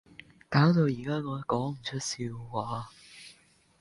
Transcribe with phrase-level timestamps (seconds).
[0.49, 2.89] 搞到而家我講唔出笑話